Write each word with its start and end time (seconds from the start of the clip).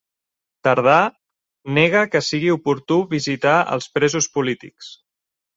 Tardà 0.67 0.95
nega 1.79 2.01
que 2.15 2.21
sigui 2.29 2.49
oportú 2.55 2.99
visitar 3.13 3.55
els 3.77 3.93
presos 3.99 4.33
polítics 4.39 4.91